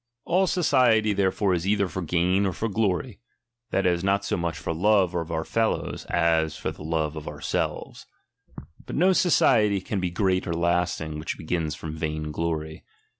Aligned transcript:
All 0.25 0.47
society 0.47 1.13
therefore 1.13 1.53
is 1.53 1.67
either 1.67 1.87
for 1.87 2.01
gain, 2.01 2.47
or 2.47 2.53
for 2.53 2.67
glory; 2.67 3.19
that 3.69 3.85
is, 3.85 4.03
not 4.03 4.25
so 4.25 4.35
much 4.35 4.57
for 4.57 4.73
love 4.73 5.13
of 5.13 5.27
onr 5.27 5.45
fellows, 5.45 6.05
as 6.09 6.57
for 6.57 6.71
the 6.71 6.81
love 6.83 7.15
of 7.15 7.27
ourselves. 7.27 8.07
But 8.87 8.95
no 8.95 9.13
society 9.13 9.79
can 9.79 9.99
be 9.99 10.09
great 10.09 10.47
or 10.47 10.53
lasting, 10.53 11.19
which 11.19 11.37
begins 11.37 11.75
from 11.75 11.95
vain 11.95 12.31
glory. 12.31 12.83